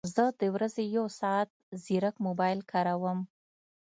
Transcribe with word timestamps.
زه 0.15 0.23
د 0.39 0.41
ورځې 0.55 0.83
یو 0.95 1.05
ساعت 1.19 1.49
ځیرک 1.83 2.15
موبایل 2.27 2.59
کاروم 2.71 3.19